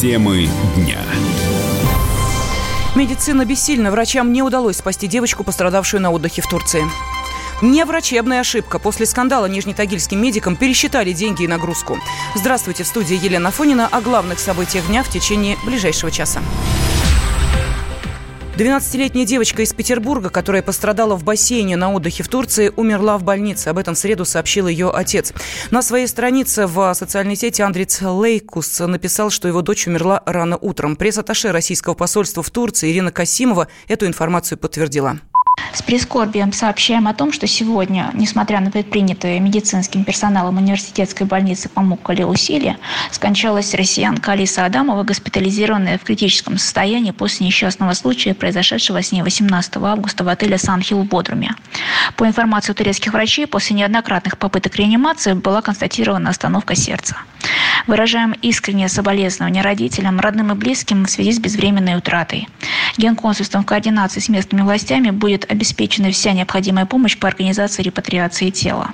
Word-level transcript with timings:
Темы 0.00 0.48
дня. 0.76 0.96
Медицина 2.96 3.44
бессильна. 3.44 3.90
Врачам 3.90 4.32
не 4.32 4.40
удалось 4.40 4.78
спасти 4.78 5.06
девочку, 5.06 5.44
пострадавшую 5.44 6.00
на 6.00 6.10
отдыхе 6.10 6.40
в 6.40 6.48
Турции. 6.48 6.86
Не 7.60 7.84
врачебная 7.84 8.40
ошибка. 8.40 8.78
После 8.78 9.04
скандала 9.04 9.44
нижнетагильским 9.44 10.18
медикам 10.18 10.56
пересчитали 10.56 11.12
деньги 11.12 11.42
и 11.42 11.46
нагрузку. 11.46 11.98
Здравствуйте, 12.34 12.84
в 12.84 12.86
студии 12.86 13.22
Елена 13.22 13.50
Фонина 13.50 13.88
о 13.88 14.00
главных 14.00 14.38
событиях 14.38 14.86
дня 14.86 15.02
в 15.02 15.10
течение 15.10 15.58
ближайшего 15.66 16.10
часа. 16.10 16.40
12-летняя 18.60 19.24
девочка 19.24 19.62
из 19.62 19.72
Петербурга, 19.72 20.28
которая 20.28 20.60
пострадала 20.60 21.16
в 21.16 21.24
бассейне 21.24 21.78
на 21.78 21.94
отдыхе 21.94 22.22
в 22.22 22.28
Турции, 22.28 22.70
умерла 22.76 23.16
в 23.16 23.22
больнице. 23.22 23.68
Об 23.68 23.78
этом 23.78 23.94
в 23.94 23.98
среду 23.98 24.26
сообщил 24.26 24.68
ее 24.68 24.90
отец. 24.90 25.32
На 25.70 25.80
своей 25.80 26.06
странице 26.06 26.66
в 26.66 26.92
социальной 26.92 27.36
сети 27.36 27.62
Андриц 27.62 28.02
Лейкус 28.02 28.80
написал, 28.80 29.30
что 29.30 29.48
его 29.48 29.62
дочь 29.62 29.86
умерла 29.86 30.22
рано 30.26 30.58
утром. 30.58 30.94
Пресс-атташе 30.96 31.52
российского 31.52 31.94
посольства 31.94 32.42
в 32.42 32.50
Турции 32.50 32.92
Ирина 32.92 33.10
Касимова 33.10 33.68
эту 33.88 34.06
информацию 34.06 34.58
подтвердила. 34.58 35.20
С 35.72 35.82
прискорбием 35.82 36.52
сообщаем 36.52 37.06
о 37.06 37.14
том, 37.14 37.32
что 37.32 37.46
сегодня, 37.46 38.10
несмотря 38.14 38.60
на 38.60 38.70
предпринятые 38.70 39.40
медицинским 39.40 40.04
персоналом 40.04 40.58
университетской 40.58 41.26
больницы 41.26 41.68
Памуккале 41.68 42.26
усилия, 42.26 42.78
скончалась 43.10 43.74
россиянка 43.74 44.32
Алиса 44.32 44.64
Адамова, 44.64 45.04
госпитализированная 45.04 45.98
в 45.98 46.02
критическом 46.02 46.58
состоянии 46.58 47.12
после 47.12 47.46
несчастного 47.46 47.92
случая, 47.94 48.34
произошедшего 48.34 49.02
с 49.02 49.12
ней 49.12 49.22
18 49.22 49.76
августа 49.76 50.24
в 50.24 50.28
отеле 50.28 50.58
«Санхил» 50.58 51.02
в 51.02 51.06
Бодруме. 51.06 51.54
По 52.16 52.26
информации 52.26 52.72
турецких 52.72 53.12
врачей, 53.12 53.46
после 53.46 53.76
неоднократных 53.76 54.38
попыток 54.38 54.76
реанимации 54.76 55.32
была 55.34 55.62
констатирована 55.62 56.30
остановка 56.30 56.74
сердца. 56.74 57.16
Выражаем 57.86 58.32
искреннее 58.42 58.88
соболезнование 58.88 59.62
родителям, 59.62 60.20
родным 60.20 60.52
и 60.52 60.54
близким 60.54 61.06
в 61.06 61.10
связи 61.10 61.32
с 61.32 61.38
безвременной 61.38 61.96
утратой. 61.96 62.48
Генконсульством 62.96 63.62
в 63.62 63.66
координации 63.66 64.20
с 64.20 64.28
местными 64.28 64.62
властями 64.62 65.10
будет 65.10 65.50
обеспечена 65.50 66.10
вся 66.10 66.32
необходимая 66.32 66.86
помощь 66.86 67.16
по 67.16 67.28
организации 67.28 67.82
репатриации 67.82 68.50
тела. 68.50 68.90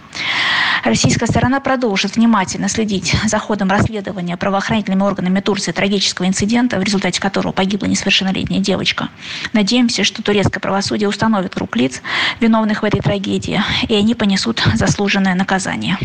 Российская 0.85 1.27
сторона 1.27 1.61
продолжит 1.61 2.17
внимательно 2.17 2.69
следить 2.69 3.17
за 3.25 3.39
ходом 3.39 3.71
расследования 3.71 4.37
правоохранительными 4.37 5.03
органами 5.03 5.41
Турции 5.41 5.73
трагического 5.73 6.27
инцидента, 6.27 6.79
в 6.79 6.83
результате 6.83 7.21
которого 7.21 7.53
погибла 7.53 7.87
несовершеннолетняя 7.87 8.61
девочка. 8.61 9.09
Надеемся, 9.53 10.05
что 10.05 10.23
турецкое 10.23 10.61
правосудие 10.61 11.09
установит 11.09 11.55
круг 11.55 11.75
лиц, 11.77 12.03
виновных 12.41 12.83
в 12.83 12.85
этой 12.85 13.01
трагедии, 13.01 13.63
и 13.89 13.95
они 13.95 14.15
понесут 14.15 14.63
заслуженное 14.75 15.35
наказание. 15.35 15.99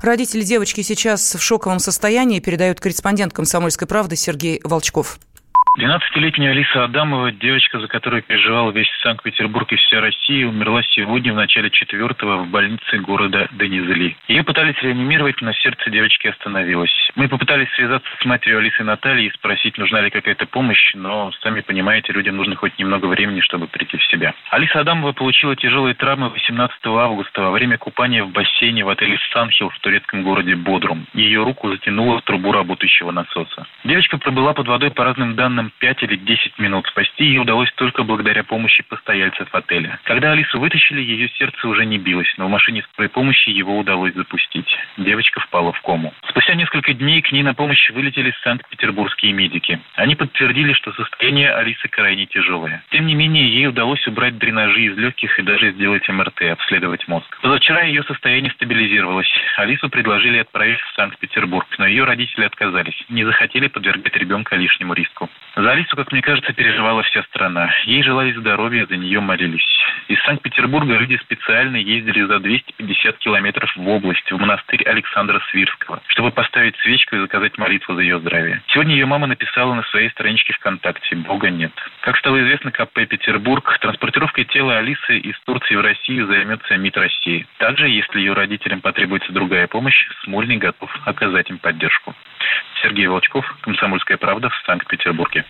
Родители 0.00 0.42
девочки 0.42 0.82
сейчас 0.82 1.34
в 1.34 1.42
шоковом 1.42 1.78
состоянии, 1.78 2.40
передают 2.40 2.80
корреспондент 2.80 3.32
«Комсомольской 3.32 3.88
правды» 3.88 4.16
Сергей 4.16 4.60
Волчков. 4.62 5.18
12-летняя 5.76 6.52
Алиса 6.52 6.84
Адамова, 6.84 7.32
девочка, 7.32 7.78
за 7.78 7.86
которой 7.86 8.22
переживал 8.22 8.70
весь 8.70 8.88
Санкт-Петербург 9.02 9.70
и 9.72 9.76
вся 9.76 10.00
Россия, 10.00 10.46
умерла 10.46 10.82
сегодня 10.82 11.34
в 11.34 11.36
начале 11.36 11.68
четвертого 11.68 12.38
в 12.38 12.48
больнице 12.48 12.98
города 12.98 13.46
Денизли. 13.52 14.16
Ее 14.26 14.42
пытались 14.42 14.80
реанимировать, 14.80 15.42
но 15.42 15.52
сердце 15.52 15.90
девочки 15.90 16.28
остановилось. 16.28 17.10
Мы 17.14 17.28
попытались 17.28 17.68
связаться 17.74 18.08
с 18.18 18.24
матерью 18.24 18.60
Алисы 18.60 18.84
Натальей 18.84 19.26
и 19.26 19.32
спросить, 19.32 19.76
нужна 19.76 20.00
ли 20.00 20.08
какая-то 20.08 20.46
помощь, 20.46 20.94
но, 20.94 21.30
сами 21.42 21.60
понимаете, 21.60 22.14
людям 22.14 22.36
нужно 22.36 22.56
хоть 22.56 22.78
немного 22.78 23.04
времени, 23.04 23.40
чтобы 23.40 23.66
прийти 23.66 23.98
в 23.98 24.04
себя. 24.06 24.32
Алиса 24.48 24.80
Адамова 24.80 25.12
получила 25.12 25.56
тяжелые 25.56 25.94
травмы 25.94 26.30
18 26.30 26.86
августа 26.86 27.42
во 27.42 27.50
время 27.50 27.76
купания 27.76 28.24
в 28.24 28.30
бассейне 28.30 28.82
в 28.82 28.88
отеле 28.88 29.18
«Санхил» 29.30 29.68
в 29.68 29.78
турецком 29.80 30.22
городе 30.22 30.56
Бодрум. 30.56 31.06
Ее 31.12 31.44
руку 31.44 31.68
затянуло 31.68 32.20
в 32.20 32.22
трубу 32.22 32.52
работающего 32.52 33.10
насоса. 33.10 33.66
Девочка 33.84 34.16
пробыла 34.16 34.54
под 34.54 34.68
водой 34.68 34.90
по 34.90 35.04
разным 35.04 35.34
данным 35.34 35.65
там 35.66 35.72
5 35.78 36.02
или 36.04 36.16
10 36.16 36.58
минут. 36.58 36.86
Спасти 36.86 37.24
ее 37.24 37.40
удалось 37.40 37.72
только 37.72 38.02
благодаря 38.02 38.44
помощи 38.44 38.82
постояльцев 38.82 39.48
отеля. 39.52 39.98
Когда 40.04 40.32
Алису 40.32 40.58
вытащили, 40.58 41.00
ее 41.00 41.28
сердце 41.30 41.68
уже 41.68 41.84
не 41.84 41.98
билось, 41.98 42.32
но 42.36 42.46
в 42.46 42.50
машине 42.50 42.82
скорой 42.82 43.08
помощи 43.08 43.50
его 43.50 43.78
удалось 43.78 44.14
запустить. 44.14 44.68
Девочка 44.96 45.40
впала 45.40 45.72
в 45.72 45.80
кому. 45.82 46.12
Спустя 46.28 46.45
несколько 46.56 46.94
дней 46.94 47.22
к 47.22 47.32
ней 47.32 47.42
на 47.42 47.54
помощь 47.54 47.90
вылетели 47.90 48.34
санкт-петербургские 48.42 49.32
медики. 49.32 49.80
Они 49.94 50.14
подтвердили, 50.14 50.72
что 50.72 50.92
состояние 50.92 51.54
Алисы 51.54 51.88
крайне 51.88 52.26
тяжелое. 52.26 52.82
Тем 52.90 53.06
не 53.06 53.14
менее, 53.14 53.48
ей 53.48 53.68
удалось 53.68 54.06
убрать 54.06 54.38
дренажи 54.38 54.82
из 54.82 54.96
легких 54.96 55.38
и 55.38 55.42
даже 55.42 55.72
сделать 55.72 56.08
МРТ, 56.08 56.42
обследовать 56.52 57.06
мозг. 57.08 57.38
Позавчера 57.40 57.82
ее 57.82 58.02
состояние 58.04 58.50
стабилизировалось. 58.52 59.30
Алису 59.56 59.88
предложили 59.88 60.38
отправить 60.38 60.80
в 60.80 60.94
Санкт-Петербург, 60.94 61.66
но 61.78 61.86
ее 61.86 62.04
родители 62.04 62.44
отказались. 62.44 62.96
Не 63.08 63.24
захотели 63.24 63.68
подвергать 63.68 64.16
ребенка 64.16 64.56
лишнему 64.56 64.94
риску. 64.94 65.28
За 65.54 65.72
Алису, 65.72 65.96
как 65.96 66.12
мне 66.12 66.22
кажется, 66.22 66.52
переживала 66.52 67.02
вся 67.02 67.22
страна. 67.24 67.70
Ей 67.84 68.02
желали 68.02 68.32
здоровья, 68.32 68.86
за 68.86 68.96
нее 68.96 69.20
молились. 69.20 69.66
Из 70.08 70.22
Санкт-Петербурга 70.22 70.98
люди 70.98 71.16
специально 71.22 71.76
ездили 71.76 72.22
за 72.22 72.38
250 72.38 73.18
километров 73.18 73.74
в 73.76 73.88
область, 73.88 74.30
в 74.30 74.38
монастырь 74.38 74.82
Александра 74.84 75.40
Свирского, 75.50 76.00
чтобы 76.08 76.30
поставить 76.46 76.76
свечку 76.76 77.16
и 77.16 77.20
заказать 77.20 77.58
молитву 77.58 77.94
за 77.94 78.02
ее 78.02 78.20
здравие. 78.20 78.62
Сегодня 78.68 78.94
ее 78.94 79.06
мама 79.06 79.26
написала 79.26 79.74
на 79.74 79.82
своей 79.84 80.10
страничке 80.10 80.52
ВКонтакте 80.54 81.16
«Бога 81.16 81.50
нет». 81.50 81.72
Как 82.06 82.16
стало 82.18 82.40
известно 82.40 82.70
КП 82.70 83.04
«Петербург», 83.10 83.68
транспортировкой 83.80 84.44
тела 84.44 84.78
Алисы 84.78 85.18
из 85.18 85.34
Турции 85.40 85.74
в 85.74 85.80
Россию 85.80 86.28
займется 86.28 86.76
МИД 86.76 86.98
России. 86.98 87.48
Также, 87.58 87.88
если 87.88 88.20
ее 88.20 88.32
родителям 88.32 88.80
потребуется 88.80 89.32
другая 89.32 89.66
помощь, 89.66 90.06
Смольный 90.22 90.56
готов 90.56 90.88
оказать 91.04 91.50
им 91.50 91.58
поддержку. 91.58 92.14
Сергей 92.80 93.08
Волчков, 93.08 93.44
«Комсомольская 93.62 94.18
правда» 94.18 94.50
в 94.50 94.66
Санкт-Петербурге. 94.66 95.44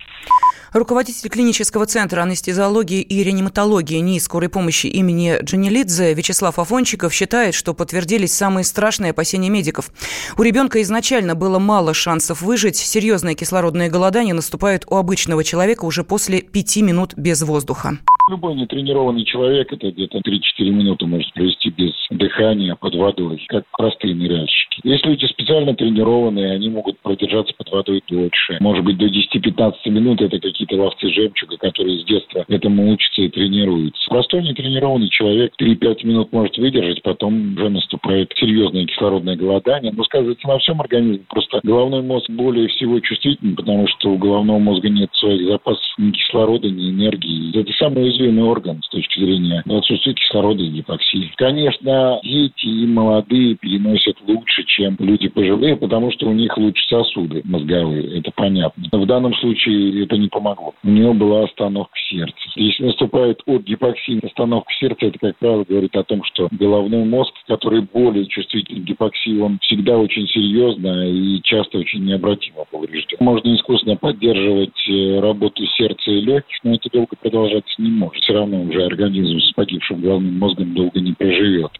Руководитель 0.73 1.31
клинического 1.31 1.87
центра 1.87 2.21
анестезиологии 2.23 3.01
и 3.01 3.23
реаниматологии 3.23 3.99
НИИ 3.99 4.19
скорой 4.19 4.49
помощи 4.49 4.89
имени 4.89 5.39
Джанилидзе 5.43 6.13
Вячеслав 6.13 6.59
Афончиков 6.59 7.15
считает, 7.15 7.55
что 7.55 7.73
подтвердились 7.73 8.35
самые 8.35 8.65
страшные 8.65 9.13
опасения 9.13 9.49
медиков. 9.49 9.91
У 10.37 10.43
ребенка 10.43 10.83
изначально 10.83 11.35
было 11.35 11.59
мало 11.59 11.95
шансов 11.95 12.43
выжить. 12.43 12.77
Серьезное 12.77 13.35
кислородное 13.35 13.89
голодание 13.89 14.35
наступает 14.35 14.85
у 14.89 14.97
обычного 14.97 15.45
человека 15.45 15.85
уже 15.85 16.05
после 16.05 16.45
пяти 16.51 16.83
минут 16.83 17.15
без 17.17 17.43
воздуха. 17.43 17.99
Любой 18.29 18.57
нетренированный 18.57 19.25
человек 19.25 19.73
это 19.73 19.93
где-то 19.93 20.19
3-4 20.19 20.71
минуты 20.71 21.07
может 21.07 21.33
провести 21.33 21.71
без 21.71 21.93
дыхания 22.11 22.75
под 22.75 22.97
водой, 22.97 23.45
как 23.47 23.65
простые 23.79 24.17
ныряльщики. 24.17 24.81
Если 24.83 25.11
люди 25.11 25.27
специально 25.27 25.75
тренированные, 25.75 26.53
они 26.53 26.69
могут 26.69 26.99
продержаться 26.99 27.55
под 27.57 27.71
водой 27.71 28.03
дольше. 28.09 28.57
Может 28.59 28.85
быть, 28.85 28.99
до 28.99 29.07
10-15 29.07 29.75
минут 29.91 30.21
это 30.21 30.41
какие-то 30.41 30.75
ловцы 30.75 31.09
жемчуга, 31.09 31.57
которые 31.57 32.01
с 32.01 32.05
детства 32.05 32.45
этому 32.49 32.93
учатся 32.93 33.23
и 33.23 33.29
тренируются. 33.29 34.09
Простой 34.09 34.43
нетренированный 34.43 35.09
человек 35.09 35.53
3-5 35.61 36.07
минут 36.07 36.33
может 36.33 36.59
выдержать, 36.59 37.03
потом 37.03 37.55
уже 37.55 37.69
наступает 37.69 38.33
серьезное 38.37 38.87
кислородное 38.87 39.37
голодание. 39.37 39.93
Но 39.97 40.03
сказывается 40.03 40.49
на 40.49 40.59
всем 40.59 40.81
организме. 40.81 41.25
Просто 41.29 41.61
головной 41.63 42.03
мозг 42.03 42.29
более 42.31 42.67
всего 42.69 42.99
чувствительный, 42.99 43.55
потому 43.55 43.87
что 43.87 44.11
у 44.11 44.19
головного 44.19 44.59
мозга 44.59 44.89
нет 44.89 45.11
своих 45.15 45.47
запасов 45.47 45.85
ни 45.99 46.11
кислорода, 46.11 46.69
ни 46.69 46.91
энергии. 46.91 47.57
Это 47.57 47.73
самое 47.75 48.16
уязвимый 48.17 48.45
орган 48.45 48.81
с 48.83 48.89
точки 48.89 49.21
зрения 49.21 49.63
отсутствия 49.67 50.15
кислорода 50.15 50.63
и 50.63 50.69
гипоксии. 50.69 51.33
Конечно, 51.37 52.21
дети 52.23 52.67
и 52.67 52.87
молодые 52.87 53.55
переносят 53.57 54.17
лучше, 54.27 54.65
чем 54.65 54.97
люди 54.99 55.29
пожилые, 55.29 55.77
потому 55.77 56.11
что 56.13 56.29
у 56.29 56.33
них 56.33 56.57
лучше 56.57 56.87
сосуды 56.89 57.43
мозговые, 57.45 58.19
это 58.19 58.31
понятно. 58.35 58.85
В 58.91 59.07
данном 59.07 59.35
случае 59.35 60.05
это 60.05 60.17
не 60.17 60.29
помогло. 60.29 60.75
У 60.83 60.89
него 60.89 61.15
была 61.15 61.45
остановка 61.45 61.95
сердца. 62.09 62.35
Если 62.57 62.85
наступает 62.85 63.41
от 63.47 63.63
гипоксии 63.63 64.25
остановка 64.25 64.73
сердца, 64.79 65.07
это, 65.07 65.19
как 65.19 65.39
правило, 65.39 65.65
говорит 65.69 65.95
о 65.97 66.05
том, 66.05 66.23
что 66.25 66.49
головной 66.51 67.05
мозг, 67.05 67.33
который 67.47 67.83
более 67.83 68.27
чувствителен 68.27 68.83
к 68.83 68.87
гипоксии, 68.87 69.39
он 69.39 69.59
всегда 69.61 69.99
очень 69.99 70.27
серьезно 70.29 71.09
и 71.09 71.41
часто 71.43 71.79
очень 71.79 72.05
необратимо 72.05 72.65
поврежден. 72.71 73.19
Можно 73.21 73.55
искусственно 73.55 73.97
поддерживать 73.97 74.89
э, 74.89 75.21
работу 75.21 75.65
сердца 75.67 76.11
и 76.11 76.21
легких, 76.21 76.57
но 76.63 76.75
это 76.75 76.89
долго 76.91 77.17
продолжаться 77.21 77.75
не 77.79 77.91
может 77.91 78.06
может, 78.07 78.23
все 78.23 78.33
равно 78.35 78.63
уже 78.63 78.85
организм 78.85 79.39
с 79.41 79.53
погибшим 79.55 80.01
головным 80.01 80.39
мозгом 80.39 80.75
долго 80.75 81.01
не 81.01 81.13
проживет. 81.13 81.73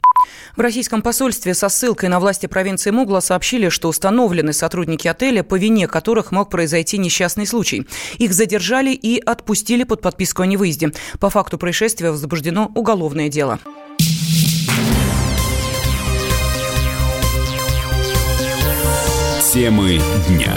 В 0.57 0.61
российском 0.61 1.03
посольстве 1.03 1.55
со 1.55 1.69
ссылкой 1.69 2.09
на 2.09 2.19
власти 2.19 2.47
провинции 2.47 2.91
Мугла 2.91 3.21
сообщили, 3.21 3.69
что 3.69 3.89
установлены 3.89 4.53
сотрудники 4.53 5.07
отеля, 5.07 5.43
по 5.43 5.57
вине 5.57 5.87
которых 5.87 6.33
мог 6.33 6.51
произойти 6.51 6.99
несчастный 6.99 7.47
случай. 7.47 7.87
Их 8.19 8.33
задержали 8.33 8.91
и 8.91 9.21
отпустили 9.21 9.85
под 9.85 10.01
подписку 10.01 10.43
о 10.43 10.47
невыезде. 10.47 10.91
По 11.21 11.31
факту 11.31 11.59
происшествия 11.59 12.11
возбуждено 12.11 12.71
уголовное 12.75 13.29
дело. 13.29 13.61
Темы 19.53 19.99
дня 20.29 20.55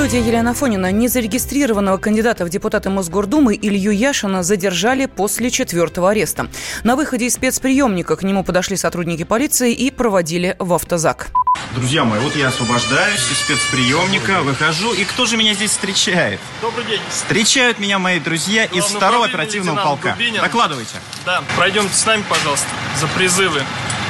студии 0.00 0.26
Елена 0.26 0.54
Фонина. 0.54 0.90
Незарегистрированного 0.92 1.98
кандидата 1.98 2.46
в 2.46 2.48
депутаты 2.48 2.88
Мосгордумы 2.88 3.54
Илью 3.54 3.90
Яшина 3.90 4.42
задержали 4.42 5.04
после 5.04 5.50
четвертого 5.50 6.08
ареста. 6.08 6.48
На 6.84 6.96
выходе 6.96 7.26
из 7.26 7.34
спецприемника 7.34 8.16
к 8.16 8.22
нему 8.22 8.42
подошли 8.42 8.78
сотрудники 8.78 9.24
полиции 9.24 9.74
и 9.74 9.90
проводили 9.90 10.56
в 10.58 10.72
автозак. 10.72 11.28
Друзья 11.74 12.04
мои, 12.04 12.18
вот 12.20 12.34
я 12.34 12.48
освобождаюсь 12.48 13.30
из 13.30 13.40
спецприемника, 13.40 14.40
выхожу, 14.40 14.94
и 14.94 15.04
кто 15.04 15.26
же 15.26 15.36
меня 15.36 15.52
здесь 15.52 15.72
встречает? 15.72 16.40
Добрый 16.62 16.86
день. 16.86 17.00
Встречают 17.10 17.78
меня 17.78 17.98
мои 17.98 18.20
друзья 18.20 18.64
из 18.64 18.84
второго 18.84 19.26
оперативного 19.26 19.84
полка. 19.84 20.12
Дубинин. 20.12 20.40
Докладывайте. 20.40 20.96
Да, 21.26 21.44
пройдемте 21.58 21.94
с 21.94 22.06
нами, 22.06 22.24
пожалуйста, 22.26 22.68
за 22.98 23.06
призывы 23.08 23.60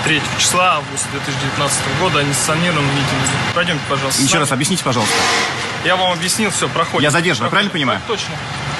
3 0.05 0.23
числа 0.39 0.77
августа 0.77 1.09
2019 1.11 1.81
года 2.01 2.21
о 2.21 2.23
несанкционированном 2.23 2.91
митинге. 2.91 3.29
Пройдемте, 3.55 3.83
пожалуйста. 3.89 4.23
Еще 4.23 4.39
раз 4.39 4.53
объясните, 4.53 4.85
пожалуйста. 4.85 5.17
Я 5.85 5.97
вам 5.97 6.13
объяснил, 6.13 6.51
все, 6.51 6.69
проходит. 6.69 7.05
Я 7.05 7.11
задержан, 7.11 7.47
я 7.47 7.51
правильно 7.51 7.73
понимаю? 7.73 8.01
Так 8.01 8.09
точно. 8.09 8.35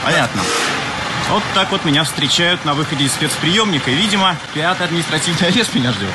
Понятно. 0.05 0.43
Вот 1.31 1.43
так 1.55 1.71
вот 1.71 1.85
меня 1.85 2.05
встречают 2.05 2.65
на 2.65 2.75
выходе 2.75 3.05
из 3.05 3.13
спецприемника. 3.13 3.91
И, 3.91 3.95
видимо, 3.95 4.37
пятый 4.53 4.85
административный 4.87 5.49
арест 5.49 5.75
меня 5.75 5.93
ждет. 5.93 6.11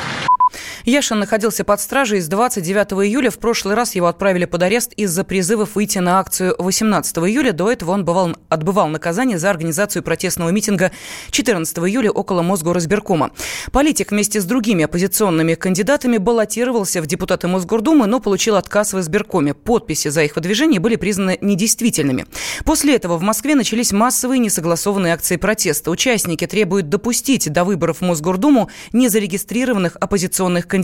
Яшин 0.86 1.18
находился 1.18 1.64
под 1.64 1.80
стражей 1.80 2.20
с 2.20 2.28
29 2.28 3.08
июля. 3.08 3.32
В 3.32 3.38
прошлый 3.38 3.74
раз 3.74 3.96
его 3.96 4.06
отправили 4.06 4.44
под 4.44 4.62
арест 4.62 4.92
из-за 4.92 5.24
призывов 5.24 5.74
выйти 5.74 5.98
на 5.98 6.20
акцию 6.20 6.54
18 6.60 7.18
июля. 7.18 7.52
До 7.52 7.72
этого 7.72 7.90
он 7.90 8.04
бывал, 8.04 8.36
отбывал 8.48 8.86
наказание 8.86 9.36
за 9.36 9.50
организацию 9.50 10.04
протестного 10.04 10.50
митинга 10.50 10.92
14 11.32 11.76
июля 11.78 12.12
около 12.12 12.42
Мосгорразбиркома. 12.42 13.32
Политик 13.72 14.12
вместе 14.12 14.40
с 14.40 14.44
другими 14.44 14.84
оппозиционными 14.84 15.54
кандидатами 15.54 16.18
баллотировался 16.18 17.02
в 17.02 17.08
депутаты 17.08 17.48
Мосгордумы, 17.48 18.06
но 18.06 18.20
получил 18.20 18.54
отказ 18.54 18.92
в 18.92 19.00
избиркоме. 19.00 19.54
Подписи 19.54 20.06
за 20.06 20.22
их 20.22 20.36
выдвижение 20.36 20.78
были 20.78 20.94
признаны 20.94 21.36
недействительными. 21.40 22.26
После 22.64 22.94
этого 22.94 23.18
в 23.18 23.22
Москве 23.22 23.56
начались 23.56 23.90
массовые 23.90 24.38
несогласованные 24.38 25.14
акции 25.14 25.34
протеста. 25.34 25.90
Участники 25.90 26.46
требуют 26.46 26.88
допустить 26.90 27.52
до 27.52 27.64
выборов 27.64 27.98
в 27.98 28.02
Мосгордуму 28.02 28.70
незарегистрированных 28.92 29.96
оппозиционных 29.96 30.68
кандидатов. 30.68 30.75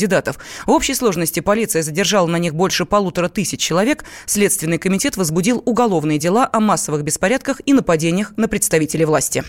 В 0.67 0.71
общей 0.71 0.95
сложности 0.95 1.41
полиция 1.41 1.83
задержала 1.83 2.27
на 2.27 2.37
них 2.37 2.55
больше 2.55 2.85
полутора 2.85 3.29
тысяч 3.29 3.61
человек. 3.61 4.05
Следственный 4.27 4.79
комитет 4.79 5.17
возбудил 5.17 5.63
уголовные 5.65 6.19
дела 6.19 6.49
о 6.53 6.61
массовых 6.61 7.03
беспорядках 7.03 7.61
и 7.65 7.73
нападениях 7.73 8.33
на 8.37 8.49
представителей 8.49 9.05
власти. 9.05 9.45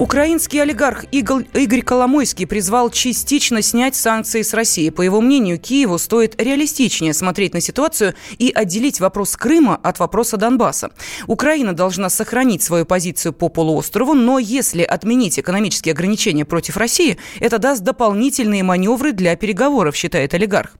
Украинский 0.00 0.60
олигарх 0.60 1.06
Игорь 1.10 1.82
Коломойский 1.82 2.46
призвал 2.46 2.88
частично 2.90 3.62
снять 3.62 3.96
санкции 3.96 4.42
с 4.42 4.54
России. 4.54 4.90
По 4.90 5.02
его 5.02 5.20
мнению, 5.20 5.58
Киеву 5.58 5.98
стоит 5.98 6.40
реалистичнее 6.40 7.12
смотреть 7.12 7.52
на 7.52 7.60
ситуацию 7.60 8.14
и 8.38 8.52
отделить 8.54 9.00
вопрос 9.00 9.36
Крыма 9.36 9.74
от 9.82 9.98
вопроса 9.98 10.36
Донбасса. 10.36 10.92
Украина 11.26 11.72
должна 11.72 12.10
сохранить 12.10 12.62
свою 12.62 12.86
позицию 12.86 13.32
по 13.32 13.48
полуострову, 13.48 14.14
но 14.14 14.38
если 14.38 14.82
отменить 14.82 15.40
экономические 15.40 15.94
ограничения 15.94 16.44
против 16.44 16.76
России, 16.76 17.18
это 17.40 17.58
даст 17.58 17.82
дополнительные 17.82 18.62
маневры 18.62 19.10
для 19.10 19.34
переговоров, 19.34 19.96
считает 19.96 20.32
олигарх. 20.32 20.76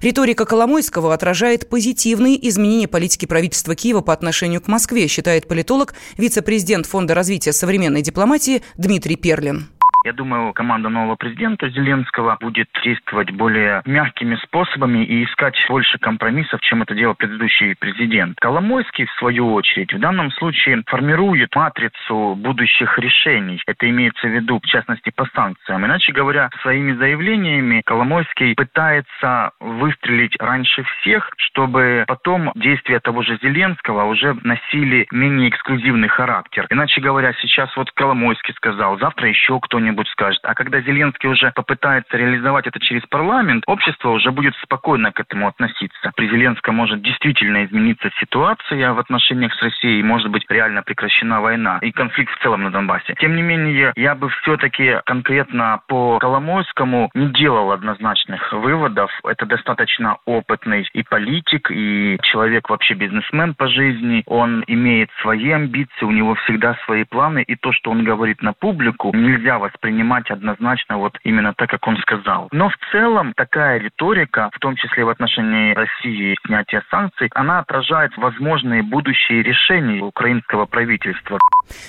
Риторика 0.00 0.44
Коломойского 0.44 1.12
отражает 1.12 1.68
позитивные 1.68 2.48
изменения 2.48 2.86
политики 2.86 3.26
правительства 3.26 3.74
Киева 3.74 4.00
по 4.00 4.12
отношению 4.12 4.60
к 4.60 4.68
Москве, 4.68 5.08
считает 5.08 5.48
политолог, 5.48 5.94
вице-президент 6.16 6.86
Фонда 6.86 7.14
развития 7.14 7.52
современной 7.52 8.02
дипломатии 8.02 8.59
Дмитрий 8.76 9.16
Перлин. 9.16 9.68
Я 10.02 10.14
думаю, 10.14 10.54
команда 10.54 10.88
нового 10.88 11.14
президента 11.16 11.68
Зеленского 11.68 12.38
будет 12.40 12.68
действовать 12.82 13.30
более 13.32 13.82
мягкими 13.84 14.36
способами 14.36 15.04
и 15.04 15.24
искать 15.24 15.54
больше 15.68 15.98
компромиссов, 15.98 16.60
чем 16.62 16.80
это 16.80 16.94
делал 16.94 17.14
предыдущий 17.14 17.76
президент. 17.78 18.38
Коломойский, 18.40 19.04
в 19.04 19.12
свою 19.18 19.52
очередь, 19.52 19.92
в 19.92 19.98
данном 19.98 20.30
случае 20.32 20.82
формирует 20.86 21.54
матрицу 21.54 22.34
будущих 22.34 22.98
решений. 22.98 23.60
Это 23.66 23.90
имеется 23.90 24.26
в 24.26 24.30
виду, 24.30 24.58
в 24.58 24.66
частности, 24.66 25.12
по 25.14 25.26
санкциям. 25.34 25.84
Иначе 25.84 26.12
говоря, 26.12 26.48
своими 26.62 26.92
заявлениями 26.94 27.82
Коломойский 27.84 28.54
пытается 28.54 29.50
выстрелить 29.60 30.34
раньше 30.40 30.82
всех, 30.82 31.30
чтобы 31.36 32.04
потом 32.06 32.52
действия 32.54 33.00
того 33.00 33.22
же 33.22 33.38
Зеленского 33.42 34.04
уже 34.04 34.34
носили 34.44 35.06
менее 35.10 35.50
эксклюзивный 35.50 36.08
характер. 36.08 36.66
Иначе 36.70 37.02
говоря, 37.02 37.34
сейчас 37.34 37.76
вот 37.76 37.90
Коломойский 37.92 38.54
сказал, 38.54 38.98
завтра 38.98 39.28
еще 39.28 39.60
кто-нибудь 39.60 39.89
кто-нибудь 39.90 40.08
скажет. 40.08 40.40
А 40.44 40.54
когда 40.54 40.80
Зеленский 40.80 41.28
уже 41.28 41.50
попытается 41.52 42.16
реализовать 42.16 42.66
это 42.66 42.78
через 42.80 43.02
парламент, 43.06 43.64
общество 43.66 44.10
уже 44.10 44.30
будет 44.30 44.54
спокойно 44.62 45.12
к 45.12 45.20
этому 45.20 45.48
относиться. 45.48 46.12
При 46.16 46.28
Зеленском 46.28 46.76
может 46.76 47.02
действительно 47.02 47.64
измениться 47.64 48.10
ситуация 48.20 48.92
в 48.92 48.98
отношениях 48.98 49.52
с 49.54 49.62
Россией, 49.62 50.02
может 50.02 50.30
быть 50.30 50.44
реально 50.48 50.82
прекращена 50.82 51.40
война 51.40 51.78
и 51.82 51.90
конфликт 51.90 52.32
в 52.32 52.42
целом 52.42 52.62
на 52.62 52.70
Донбассе. 52.70 53.14
Тем 53.18 53.34
не 53.34 53.42
менее, 53.42 53.92
я 53.96 54.14
бы 54.14 54.28
все-таки 54.28 55.00
конкретно 55.06 55.80
по 55.88 56.18
Коломойскому 56.18 57.10
не 57.14 57.28
делал 57.30 57.72
однозначных 57.72 58.52
выводов. 58.52 59.10
Это 59.24 59.46
достаточно 59.46 60.18
опытный 60.24 60.86
и 60.92 61.02
политик, 61.02 61.70
и 61.70 62.18
человек 62.22 62.70
вообще 62.70 62.94
бизнесмен 62.94 63.54
по 63.54 63.66
жизни. 63.68 64.22
Он 64.26 64.62
имеет 64.66 65.10
свои 65.20 65.50
амбиции, 65.50 66.04
у 66.04 66.10
него 66.10 66.34
всегда 66.44 66.76
свои 66.84 67.04
планы, 67.04 67.42
и 67.42 67.56
то, 67.56 67.72
что 67.72 67.90
он 67.90 68.04
говорит 68.04 68.42
на 68.42 68.52
публику, 68.52 69.12
нельзя 69.14 69.58
воспринимать 69.58 69.79
воспринимать 69.80 70.30
однозначно 70.30 70.98
вот 70.98 71.16
именно 71.24 71.54
так, 71.54 71.70
как 71.70 71.86
он 71.86 71.96
сказал. 71.98 72.48
Но 72.52 72.68
в 72.68 72.74
целом 72.92 73.32
такая 73.34 73.78
риторика, 73.78 74.50
в 74.52 74.58
том 74.58 74.76
числе 74.76 75.04
в 75.04 75.08
отношении 75.08 75.74
России 75.74 76.36
снятия 76.46 76.82
санкций, 76.90 77.30
она 77.34 77.60
отражает 77.60 78.16
возможные 78.16 78.82
будущие 78.82 79.42
решения 79.42 80.02
украинского 80.02 80.66
правительства. 80.66 81.38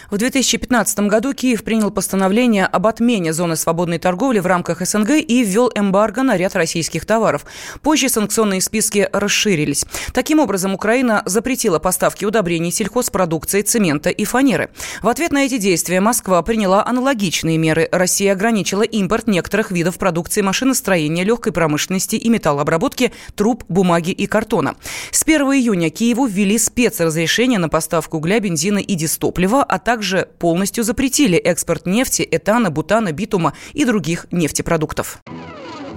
В 0.10 0.18
2015 0.18 1.00
году 1.08 1.34
Киев 1.34 1.64
принял 1.64 1.92
постановление 1.92 2.66
об 2.66 2.88
отмене 2.88 3.34
зоны 3.34 3.56
свободной 3.56 4.00
торговли 4.00 4.40
в 4.40 4.46
рамках 4.46 4.82
СНГ 4.82 5.10
и 5.28 5.44
ввел 5.44 5.72
эмбарго 5.76 6.24
на 6.24 6.38
ряд 6.38 6.56
российских 6.56 7.06
товаров. 7.06 7.42
Позже 7.84 8.10
санкционные 8.10 8.62
списки 8.62 9.10
расширились. 9.12 9.86
Таким 10.14 10.40
образом, 10.40 10.74
Украина 10.74 11.24
запретила 11.26 11.80
поставки 11.80 12.26
удобрений 12.26 12.72
сельхозпродукции, 12.72 13.62
цемента 13.64 14.10
и 14.10 14.24
фанеры. 14.24 14.70
В 15.02 15.10
ответ 15.10 15.32
на 15.32 15.46
эти 15.46 15.58
действия 15.58 16.00
Москва 16.00 16.42
приняла 16.42 16.86
аналогичные 16.86 17.58
меры. 17.58 17.81
Россия 17.92 18.34
ограничила 18.34 18.84
импорт 18.84 19.28
некоторых 19.28 19.72
видов 19.72 19.98
продукции 19.98 20.42
машиностроения, 20.42 21.24
легкой 21.24 21.54
промышленности 21.54 22.16
и 22.16 22.30
металлообработки, 22.30 23.12
труб, 23.36 23.64
бумаги 23.68 24.12
и 24.12 24.28
картона. 24.28 24.76
С 25.12 25.24
1 25.24 25.42
июня 25.42 25.90
Киеву 25.90 26.26
ввели 26.26 26.58
спецразрешение 26.58 27.60
на 27.60 27.70
поставку 27.70 28.18
угля, 28.18 28.40
бензина 28.40 28.80
и 28.80 28.96
дистоплива, 28.96 29.64
а 29.64 29.80
также 29.80 30.28
полностью 30.40 30.84
запретили 30.84 31.38
экспорт 31.38 31.86
нефти, 31.86 32.28
этана, 32.30 32.70
бутана, 32.70 33.12
битума 33.12 33.54
и 33.74 33.86
других 33.86 34.28
нефтепродуктов. 34.32 35.22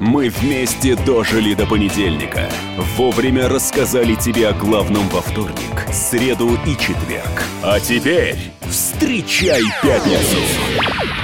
Мы 0.00 0.28
вместе 0.28 0.96
дожили 0.96 1.54
до 1.54 1.66
понедельника. 1.66 2.50
Вовремя 2.96 3.48
рассказали 3.48 4.14
тебе 4.16 4.48
о 4.48 4.52
главном 4.52 5.08
во 5.08 5.20
вторник, 5.20 5.86
среду 5.92 6.58
и 6.66 6.72
четверг. 6.72 7.44
А 7.62 7.78
теперь 7.78 8.36
встречай 8.68 9.62
пятницу! 9.82 11.23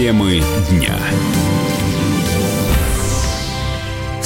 Темы 0.00 0.40
дня. 0.70 0.98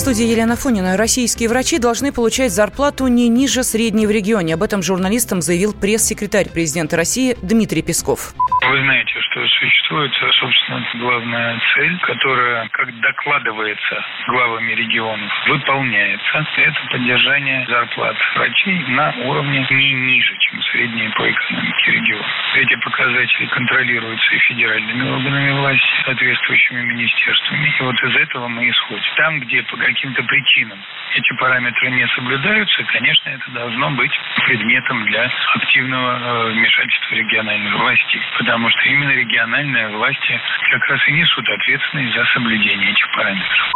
Студии 0.05 0.29
Елена 0.29 0.55
Фонина. 0.55 0.99
Российские 0.99 1.49
врачи 1.49 1.79
должны 1.79 2.13
получать 2.13 2.53
зарплату 2.53 3.07
не 3.07 3.27
ниже 3.31 3.65
средней 3.65 4.07
в 4.07 4.11
регионе. 4.11 4.53
Об 4.53 4.63
этом 4.63 4.83
журналистам 4.83 5.41
заявил 5.41 5.73
пресс-секретарь 5.73 6.53
президента 6.53 6.95
России 6.99 7.39
Дмитрий 7.41 7.81
Песков. 7.81 8.37
Вы 8.69 8.81
знаете, 8.85 9.13
что 9.21 9.47
существует, 9.49 10.13
собственно, 10.41 10.85
главная 11.01 11.61
цель, 11.73 11.99
которая, 12.01 12.69
как 12.69 12.89
докладывается 13.01 14.05
главами 14.29 14.73
регионов, 14.73 15.33
выполняется. 15.49 16.47
Это 16.57 16.81
поддержание 16.91 17.65
зарплат 17.67 18.17
врачей 18.37 18.79
на 18.89 19.15
уровне 19.25 19.67
не 19.71 19.93
ниже, 19.93 20.37
чем 20.39 20.63
средние 20.73 21.09
по 21.17 21.25
экономике 21.31 21.93
региона. 21.93 22.29
Эти 22.57 22.77
показатели 22.77 23.47
контролируются 23.47 24.35
и 24.35 24.39
федеральными 24.53 25.09
органами 25.09 25.61
власти, 25.61 25.89
соответствующими 26.05 26.83
министерствами. 26.83 27.75
И 27.79 27.83
вот 27.83 27.97
из 28.03 28.17
этого 28.17 28.49
мы 28.49 28.69
исходим. 28.69 29.05
Там, 29.17 29.41
где 29.41 29.63
по 29.63 29.77
каким-то 29.95 30.23
причинам 30.25 30.79
эти 31.15 31.33
параметры 31.35 31.91
не 31.91 32.07
соблюдаются, 32.09 32.83
конечно, 32.85 33.29
это 33.31 33.51
должно 33.53 33.91
быть 33.93 34.13
предметом 34.47 35.05
для 35.07 35.31
активного 35.55 36.19
э, 36.19 36.53
вмешательства 36.53 37.15
региональных 37.15 37.75
властей. 37.79 38.21
Потому 38.39 38.69
что 38.71 38.83
именно 38.83 39.11
региональные 39.11 39.89
власти 39.89 40.41
как 40.71 40.85
раз 40.89 41.09
и 41.09 41.13
несут 41.13 41.49
ответственность 41.49 42.15
за 42.15 42.25
соблюдение 42.27 42.91
этих 42.91 43.11
параметров. 43.13 43.75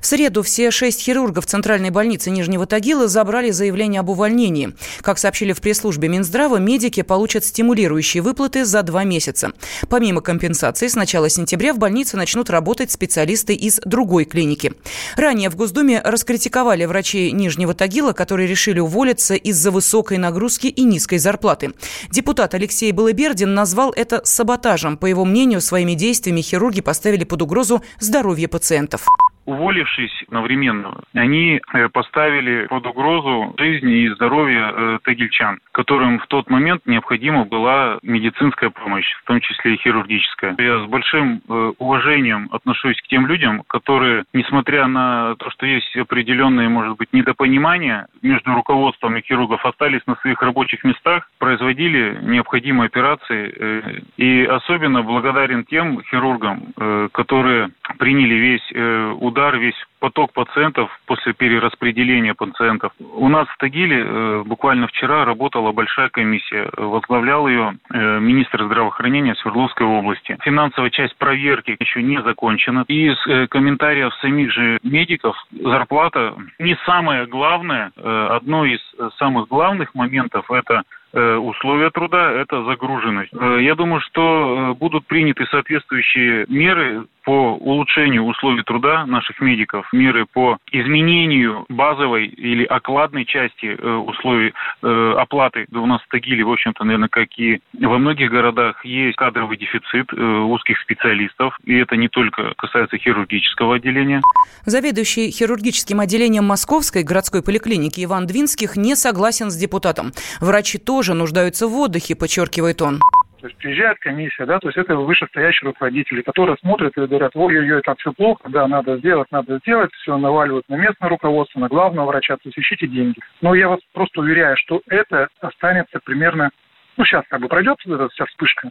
В 0.00 0.06
среду 0.06 0.42
все 0.42 0.70
шесть 0.70 1.02
хирургов 1.02 1.46
Центральной 1.46 1.90
больницы 1.90 2.30
Нижнего 2.30 2.66
Тагила 2.66 3.08
забрали 3.08 3.50
заявление 3.50 4.00
об 4.00 4.10
увольнении. 4.10 4.74
Как 5.00 5.18
сообщили 5.18 5.52
в 5.52 5.60
пресс-службе 5.60 6.08
Минздрава, 6.08 6.56
медики 6.56 7.02
получат 7.02 7.44
стимулирующие 7.44 8.22
выплаты 8.22 8.64
за 8.64 8.82
два 8.82 9.04
месяца. 9.04 9.52
Помимо 9.88 10.20
компенсации, 10.20 10.88
с 10.88 10.94
начала 10.94 11.28
сентября 11.28 11.74
в 11.74 11.78
больнице 11.78 12.16
начнут 12.16 12.50
работать 12.50 12.90
специалисты 12.90 13.54
из 13.54 13.80
другой 13.84 14.24
клиники. 14.24 14.72
Ранее 15.16 15.50
в 15.50 15.56
Госдуме 15.56 16.00
раскритиковали 16.04 16.84
врачей 16.84 17.32
Нижнего 17.32 17.74
Тагила, 17.74 18.12
которые 18.12 18.48
решили 18.48 18.80
уволиться 18.80 19.34
из-за 19.34 19.70
высокой 19.70 20.18
нагрузки 20.18 20.66
и 20.66 20.84
низкой 20.84 21.18
зарплаты. 21.18 21.72
Депутат 22.10 22.54
Алексей 22.54 22.92
Балыбердин 22.92 23.54
назвал 23.54 23.92
это 23.92 24.22
саботажем. 24.24 24.96
По 24.96 25.06
его 25.06 25.24
мнению, 25.24 25.60
своими 25.60 25.94
действиями 25.94 26.40
хирурги 26.40 26.80
поставили 26.80 27.24
под 27.24 27.42
угрозу 27.42 27.82
здоровье 28.00 28.48
пациентов 28.48 29.06
уволившись 29.48 30.24
одновременно, 30.26 30.94
они 31.14 31.58
э, 31.72 31.88
поставили 31.88 32.66
под 32.66 32.86
угрозу 32.86 33.54
жизни 33.56 34.02
и 34.02 34.08
здоровье 34.10 34.60
э, 34.70 34.98
тагильчан, 35.02 35.58
которым 35.72 36.18
в 36.18 36.26
тот 36.26 36.50
момент 36.50 36.82
необходима 36.84 37.46
была 37.46 37.98
медицинская 38.02 38.68
помощь, 38.68 39.10
в 39.22 39.24
том 39.24 39.40
числе 39.40 39.74
и 39.74 39.78
хирургическая. 39.78 40.54
Я 40.58 40.84
с 40.84 40.86
большим 40.86 41.40
э, 41.48 41.72
уважением 41.78 42.50
отношусь 42.52 43.00
к 43.00 43.06
тем 43.06 43.26
людям, 43.26 43.62
которые, 43.68 44.24
несмотря 44.34 44.86
на 44.86 45.34
то, 45.36 45.50
что 45.50 45.64
есть 45.64 45.96
определенные, 45.96 46.68
может 46.68 46.98
быть, 46.98 47.14
недопонимания 47.14 48.06
между 48.20 48.52
руководством 48.52 49.16
и 49.16 49.22
хирургов, 49.22 49.64
остались 49.64 50.06
на 50.06 50.16
своих 50.16 50.42
рабочих 50.42 50.84
местах, 50.84 51.30
производили 51.38 52.18
необходимые 52.20 52.88
операции. 52.88 54.02
И 54.18 54.44
особенно 54.44 55.02
благодарен 55.02 55.64
тем 55.64 56.02
хирургам, 56.02 56.74
которые 57.12 57.70
приняли 57.98 58.34
весь 58.34 58.72
удар 59.20 59.37
удар, 59.38 59.56
весь 59.56 59.74
поток 60.00 60.32
пациентов 60.32 60.90
после 61.06 61.32
перераспределения 61.32 62.34
пациентов. 62.34 62.92
У 62.98 63.28
нас 63.28 63.46
в 63.48 63.56
Тагиле 63.58 64.04
э, 64.04 64.42
буквально 64.44 64.86
вчера 64.88 65.24
работала 65.24 65.72
большая 65.72 66.08
комиссия. 66.08 66.68
Возглавлял 66.76 67.46
ее 67.48 67.74
э, 67.92 68.18
министр 68.20 68.64
здравоохранения 68.64 69.34
Свердловской 69.36 69.86
области. 69.86 70.36
Финансовая 70.42 70.90
часть 70.90 71.16
проверки 71.16 71.76
еще 71.78 72.02
не 72.02 72.20
закончена. 72.22 72.84
И 72.88 73.08
из 73.08 73.26
э, 73.26 73.46
комментариев 73.48 74.12
самих 74.20 74.52
же 74.52 74.78
медиков 74.82 75.36
зарплата 75.52 76.34
не 76.58 76.76
самое 76.84 77.26
главное. 77.26 77.92
Одно 77.96 78.64
из 78.64 78.80
самых 79.18 79.48
главных 79.48 79.94
моментов 79.94 80.50
это 80.50 80.82
условия 81.12 81.90
труда, 81.90 82.32
это 82.32 82.64
загруженность. 82.64 83.32
Э, 83.32 83.58
я 83.60 83.74
думаю, 83.74 84.00
что 84.00 84.72
э, 84.72 84.74
будут 84.74 85.06
приняты 85.06 85.46
соответствующие 85.46 86.46
меры 86.48 87.04
по 87.24 87.54
улучшению 87.54 88.24
условий 88.24 88.62
труда 88.62 89.04
наших 89.04 89.40
медиков, 89.40 89.86
меры 89.92 90.24
по 90.32 90.56
изменению 90.72 91.66
базовой 91.68 92.26
или 92.26 92.64
окладной 92.64 93.26
части 93.26 93.66
условий 93.76 94.54
оплаты. 94.80 95.66
У 95.70 95.84
нас 95.84 96.00
в 96.00 96.08
Тагиле, 96.08 96.42
в 96.42 96.50
общем-то, 96.50 96.84
наверное, 96.84 97.10
как 97.10 97.28
и 97.38 97.60
во 97.78 97.98
многих 97.98 98.30
городах, 98.30 98.82
есть 98.82 99.16
кадровый 99.18 99.58
дефицит 99.58 100.10
узких 100.10 100.80
специалистов, 100.80 101.58
и 101.64 101.74
это 101.74 101.96
не 101.96 102.08
только 102.08 102.54
касается 102.56 102.96
хирургического 102.96 103.74
отделения. 103.76 104.22
Заведующий 104.64 105.30
хирургическим 105.30 106.00
отделением 106.00 106.44
Московской 106.44 107.02
городской 107.02 107.42
поликлиники 107.42 108.02
Иван 108.02 108.26
Двинских 108.26 108.76
не 108.76 108.96
согласен 108.96 109.50
с 109.50 109.56
депутатом. 109.56 110.12
Врачи 110.40 110.78
тоже 110.78 110.97
тоже 110.98 111.14
нуждаются 111.14 111.68
в 111.68 111.76
отдыхе, 111.76 112.16
подчеркивает 112.16 112.82
он. 112.82 112.98
То 113.40 113.46
есть 113.46 113.56
приезжает 113.58 113.98
комиссия, 114.00 114.46
да, 114.46 114.58
то 114.58 114.66
есть 114.66 114.76
это 114.76 114.96
вышестоящие 114.96 115.68
руководители, 115.68 116.22
которые 116.22 116.56
смотрят 116.56 116.92
и 116.96 117.06
говорят, 117.06 117.30
ой-ой-ой, 117.36 117.82
там 117.82 117.94
все 117.98 118.12
плохо, 118.12 118.48
да, 118.48 118.66
надо 118.66 118.96
сделать, 118.96 119.28
надо 119.30 119.58
сделать, 119.58 119.92
все 120.02 120.16
наваливают 120.18 120.68
на 120.68 120.74
местное 120.74 121.08
руководство, 121.08 121.60
на 121.60 121.68
главного 121.68 122.06
врача, 122.06 122.34
то 122.34 122.40
есть 122.46 122.58
ищите 122.58 122.88
деньги. 122.88 123.20
Но 123.40 123.54
я 123.54 123.68
вас 123.68 123.78
просто 123.92 124.22
уверяю, 124.22 124.56
что 124.56 124.82
это 124.88 125.28
останется 125.40 126.00
примерно, 126.04 126.50
ну 126.96 127.04
сейчас 127.04 127.22
как 127.28 127.42
бы 127.42 127.46
пройдет 127.46 127.76
эта 127.86 128.08
вся 128.08 128.24
вспышка, 128.26 128.70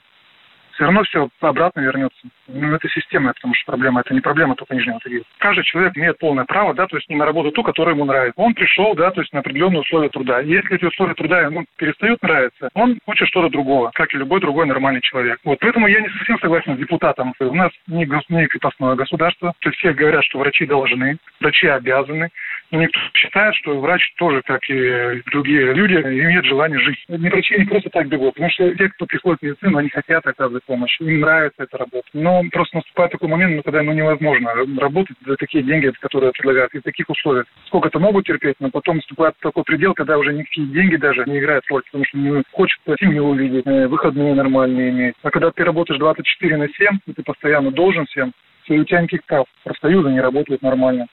все 0.78 0.86
равно 0.86 1.04
все 1.04 1.28
обратно 1.42 1.82
вернется. 1.82 2.18
Ну, 2.48 2.74
это 2.76 2.88
системная, 2.90 3.34
потому 3.34 3.56
что 3.56 3.66
проблема, 3.66 4.02
это 4.02 4.14
не 4.14 4.22
проблема 4.22 4.56
только 4.56 4.76
Нижнего 4.76 5.00
Тагила. 5.00 5.24
Каждый 5.40 5.64
человек 5.64 5.98
имеет 5.98 6.20
полное 6.20 6.46
право, 6.46 6.76
да, 6.76 6.86
то 6.86 6.96
есть 6.98 7.10
не 7.10 7.16
на 7.16 7.26
работу 7.26 7.52
ту, 7.52 7.64
которая 7.64 7.96
ему 7.96 8.06
нравится. 8.06 8.40
Он 8.40 8.54
пришел, 8.54 8.94
да, 8.94 9.10
то 9.10 9.22
есть 9.22 9.34
на 9.34 9.40
определенные 9.40 9.82
условия 9.82 10.10
труда. 10.10 10.40
Если 10.40 10.76
эти 10.76 10.86
условия 10.86 11.16
труда 11.16 11.42
ему 11.42 11.66
перестают 11.78 12.22
нравиться, 12.22 12.70
он 12.76 13.00
хочет 13.06 13.28
что-то 13.28 13.50
другого, 13.50 13.90
как 13.96 14.14
и 14.14 14.18
любой 14.18 14.40
другой 14.40 14.68
нормальный 14.68 15.02
человек. 15.02 15.40
Вот 15.44 15.58
поэтому 15.60 15.88
я 15.88 16.00
не 16.00 16.10
совсем 16.10 16.40
согласен 16.40 16.76
с 16.76 16.80
депутатом. 16.80 17.34
У 17.40 17.56
нас 17.56 17.72
не, 17.88 18.06
гос, 18.06 18.24
не 18.30 18.46
крепостное 18.46 18.96
государство, 18.96 19.54
то 19.60 19.70
есть 19.70 19.80
все 19.80 19.94
говорят, 19.94 20.24
что 20.26 20.38
врачи 20.38 20.68
должны, 20.68 21.18
врачи 21.42 21.68
обязаны. 21.68 22.30
Но 22.70 22.82
никто 22.82 23.00
считает, 23.14 23.56
что 23.56 23.80
врач 23.80 24.14
тоже, 24.18 24.42
как 24.42 24.60
и 24.70 25.22
другие 25.32 25.74
люди, 25.74 25.94
имеет 25.94 26.46
желание 26.46 26.80
жить. 26.80 27.04
Не 27.08 27.30
врачи 27.30 27.58
не 27.58 27.66
просто 27.66 27.90
так 27.90 28.08
бегут, 28.10 28.34
потому 28.34 28.52
что 28.52 28.76
те, 28.76 28.90
кто 28.90 29.06
приходит 29.06 29.40
в 29.40 29.44
медицину, 29.44 29.78
они 29.78 29.90
хотят 29.90 30.28
оказывать 30.28 30.64
помощь, 30.68 31.00
им 31.00 31.22
нравится 31.22 31.64
эта 31.64 31.78
работа. 31.78 32.08
Но 32.14 32.44
просто 32.52 32.78
наступает 32.78 33.12
такой 33.12 33.30
момент, 33.30 33.56
ну, 33.56 33.64
когда 33.64 33.82
ну, 33.82 33.94
невозможно 33.94 34.52
работать 34.78 35.18
за 35.26 35.36
такие 35.38 35.64
деньги, 35.64 35.92
которые 36.00 36.32
предлагают, 36.34 36.74
и 36.76 36.80
таких 36.82 37.10
условиях. 37.10 37.46
Сколько-то 37.68 38.00
могут 38.00 38.28
терпеть, 38.28 38.58
но 38.60 38.70
потом 38.70 38.98
наступает 38.98 39.36
такой 39.42 39.64
предел, 39.64 39.94
когда 39.94 40.18
уже 40.18 40.34
никакие 40.34 40.68
деньги 40.68 40.98
даже 40.98 41.24
не 41.26 41.40
играют 41.40 41.66
роль, 41.70 41.84
потому 41.84 42.06
что 42.06 42.18
не 42.18 42.44
хочется 42.52 42.96
семью 43.00 43.26
увидеть, 43.26 43.66
э, 43.66 43.88
выходные 43.88 44.36
нормальные 44.36 44.90
иметь. 44.90 45.16
А 45.24 45.32
когда 45.32 45.52
ты 45.52 45.64
работаешь 45.64 46.00
24 46.00 46.58
на 46.58 46.68
7, 46.68 47.00
и 47.08 47.14
ты 47.14 47.24
постоянно 47.24 47.72
должен 47.72 48.06
всем, 48.06 48.34
все, 48.64 48.76
у 48.76 48.84
тебя 48.84 49.02
никаких 49.02 49.26
прав. 49.26 49.46
Профсоюзы 49.64 50.10
не 50.10 50.20
работают 50.20 50.62
нормально. 50.62 51.08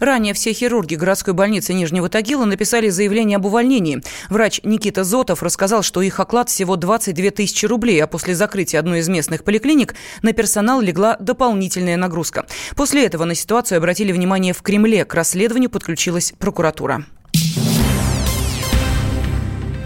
Ранее 0.00 0.34
все 0.34 0.52
хирурги 0.52 0.94
городской 0.94 1.34
больницы 1.34 1.74
Нижнего 1.74 2.08
Тагила 2.08 2.44
написали 2.44 2.88
заявление 2.88 3.36
об 3.36 3.46
увольнении. 3.46 4.02
Врач 4.28 4.60
Никита 4.64 5.04
Зотов 5.04 5.42
рассказал, 5.42 5.82
что 5.82 6.02
их 6.02 6.20
оклад 6.20 6.48
всего 6.48 6.76
22 6.76 7.30
тысячи 7.30 7.66
рублей, 7.66 8.02
а 8.02 8.06
после 8.06 8.34
закрытия 8.34 8.80
одной 8.80 9.00
из 9.00 9.08
местных 9.08 9.44
поликлиник 9.44 9.94
на 10.22 10.32
персонал 10.32 10.80
легла 10.80 11.16
дополнительная 11.20 11.96
нагрузка. 11.96 12.46
После 12.76 13.04
этого 13.04 13.24
на 13.24 13.34
ситуацию 13.34 13.78
обратили 13.78 14.12
внимание 14.12 14.52
в 14.52 14.62
Кремле. 14.62 15.04
К 15.04 15.14
расследованию 15.14 15.70
подключилась 15.70 16.32
прокуратура. 16.38 17.04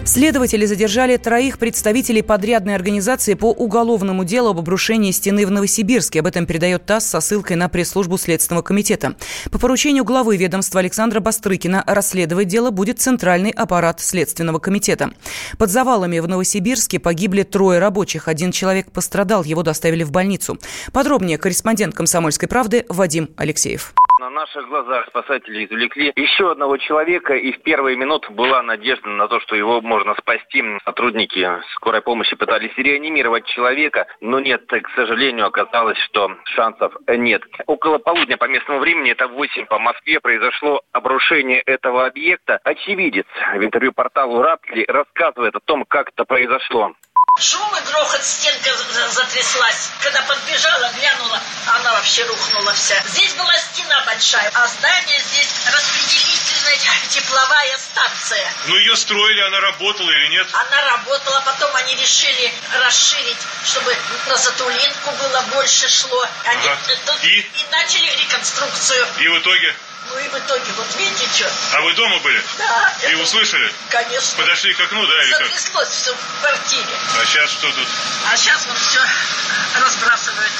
Следователи 0.05 0.65
задержали 0.65 1.15
троих 1.15 1.57
представителей 1.57 2.21
подрядной 2.21 2.75
организации 2.75 3.35
по 3.35 3.51
уголовному 3.51 4.25
делу 4.25 4.49
об 4.49 4.59
обрушении 4.59 5.11
стены 5.11 5.45
в 5.47 5.51
Новосибирске. 5.51 6.19
Об 6.19 6.27
этом 6.27 6.45
передает 6.45 6.85
ТАСС 6.85 7.07
со 7.07 7.21
ссылкой 7.21 7.55
на 7.55 7.69
пресс-службу 7.69 8.17
Следственного 8.17 8.63
комитета. 8.63 9.15
По 9.49 9.59
поручению 9.59 10.03
главы 10.03 10.35
ведомства 10.35 10.81
Александра 10.81 11.21
Бастрыкина 11.21 11.83
расследовать 11.87 12.49
дело 12.49 12.69
будет 12.69 12.99
Центральный 12.99 13.51
аппарат 13.51 14.01
Следственного 14.01 14.59
комитета. 14.59 15.13
Под 15.57 15.71
завалами 15.71 16.19
в 16.19 16.27
Новосибирске 16.27 16.99
погибли 16.99 17.43
трое 17.43 17.79
рабочих. 17.79 18.27
Один 18.27 18.51
человек 18.51 18.91
пострадал, 18.91 19.43
его 19.45 19.63
доставили 19.63 20.03
в 20.03 20.11
больницу. 20.11 20.59
Подробнее 20.91 21.37
корреспондент 21.37 21.95
«Комсомольской 21.95 22.49
правды» 22.49 22.85
Вадим 22.89 23.29
Алексеев. 23.37 23.93
На 24.23 24.29
наших 24.29 24.69
глазах 24.69 25.05
спасатели 25.07 25.65
извлекли 25.65 26.13
еще 26.15 26.49
одного 26.49 26.77
человека, 26.77 27.33
и 27.35 27.51
в 27.51 27.61
первые 27.61 27.97
минуты 27.97 28.31
была 28.31 28.63
надежда 28.63 29.09
на 29.09 29.27
то, 29.27 29.41
что 29.41 29.53
его 29.53 29.81
можно 29.81 30.15
спасти. 30.15 30.63
Сотрудники 30.85 31.45
скорой 31.75 32.01
помощи 32.01 32.33
пытались 32.37 32.71
реанимировать 32.77 33.45
человека, 33.47 34.07
но 34.21 34.39
нет, 34.39 34.63
к 34.65 34.89
сожалению, 34.95 35.47
оказалось, 35.47 35.97
что 36.05 36.37
шансов 36.45 36.95
нет. 37.05 37.43
Около 37.65 37.97
полудня 37.97 38.37
по 38.37 38.45
местному 38.45 38.79
времени, 38.79 39.11
это 39.11 39.27
8 39.27 39.65
по 39.65 39.77
Москве, 39.77 40.21
произошло 40.21 40.79
обрушение 40.93 41.59
этого 41.59 42.05
объекта. 42.05 42.61
Очевидец 42.63 43.25
в 43.53 43.61
интервью 43.61 43.91
порталу 43.91 44.41
Рапли 44.41 44.85
рассказывает 44.87 45.53
о 45.57 45.59
том, 45.59 45.83
как 45.83 46.11
это 46.11 46.23
произошло. 46.23 46.93
Шум 47.39 47.75
и 47.75 47.81
грохот, 47.81 48.23
стенка 48.23 48.77
затряслась. 49.09 49.89
Когда 50.01 50.21
подбежала, 50.21 50.87
глянула, 50.93 51.41
она 51.65 51.93
вообще 51.93 52.23
рухнула 52.25 52.71
вся. 52.75 53.01
Здесь 53.07 53.33
была 53.33 53.57
стена 53.57 54.03
большая, 54.05 54.51
а 54.53 54.67
здание 54.67 55.19
здесь 55.19 55.49
распределительная 55.65 56.77
тепловая 57.09 57.77
станция. 57.79 58.53
Ну 58.67 58.75
ее 58.75 58.95
строили, 58.95 59.41
она 59.41 59.59
работала 59.61 60.11
или 60.11 60.27
нет? 60.27 60.47
Она 60.53 60.81
работала, 60.83 61.41
потом 61.43 61.75
они 61.75 61.95
решили 61.95 62.53
расширить, 62.79 63.39
чтобы 63.65 63.97
на 64.27 64.37
Затулинку 64.37 65.11
было 65.13 65.41
больше 65.53 65.89
шло. 65.89 66.27
Они 66.45 66.67
ага. 66.67 67.17
и? 67.23 67.39
и 67.39 67.65
начали 67.71 68.15
реконструкцию. 68.15 69.07
И 69.17 69.27
в 69.27 69.39
итоге? 69.39 69.75
Ну 70.09 70.17
и 70.19 70.27
в 70.27 70.37
итоге, 70.37 70.71
вот 70.75 70.87
видите, 70.97 71.27
что? 71.33 71.51
А 71.73 71.81
вы 71.81 71.93
дома 71.93 72.19
были? 72.19 72.43
Да. 72.57 72.93
И 73.09 73.15
услышали? 73.15 73.71
Конечно. 73.89 74.37
Подошли 74.41 74.73
к 74.73 74.79
окну, 74.81 75.05
да, 75.07 75.23
или 75.23 75.31
как? 75.31 75.47
Затряслось 75.47 75.89
все 75.89 76.13
в 76.13 76.39
квартире. 76.41 76.93
А 77.19 77.25
сейчас 77.25 77.51
что 77.51 77.71
тут? 77.71 77.87
А 78.29 78.37
сейчас 78.37 78.65
вот 78.67 78.77
все 78.77 78.99
разбрасывают. 79.79 80.51